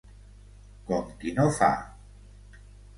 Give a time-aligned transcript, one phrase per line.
[0.89, 1.71] Com qui no fa.